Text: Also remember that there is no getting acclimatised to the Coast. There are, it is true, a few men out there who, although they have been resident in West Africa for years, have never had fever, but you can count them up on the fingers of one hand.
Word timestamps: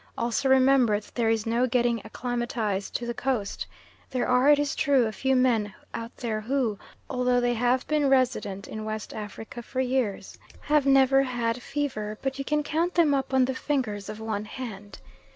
Also 0.17 0.49
remember 0.49 0.99
that 0.99 1.13
there 1.13 1.29
is 1.29 1.45
no 1.45 1.67
getting 1.67 2.01
acclimatised 2.03 2.95
to 2.95 3.05
the 3.05 3.13
Coast. 3.13 3.67
There 4.09 4.27
are, 4.27 4.49
it 4.49 4.57
is 4.57 4.73
true, 4.73 5.05
a 5.05 5.11
few 5.11 5.35
men 5.35 5.75
out 5.93 6.17
there 6.17 6.41
who, 6.41 6.79
although 7.07 7.39
they 7.39 7.53
have 7.53 7.87
been 7.87 8.09
resident 8.09 8.67
in 8.67 8.83
West 8.83 9.13
Africa 9.13 9.61
for 9.61 9.79
years, 9.79 10.39
have 10.61 10.87
never 10.87 11.21
had 11.21 11.61
fever, 11.61 12.17
but 12.23 12.39
you 12.39 12.43
can 12.45 12.63
count 12.63 12.95
them 12.95 13.13
up 13.13 13.31
on 13.31 13.45
the 13.45 13.53
fingers 13.53 14.09
of 14.09 14.19
one 14.19 14.45
hand. 14.45 14.97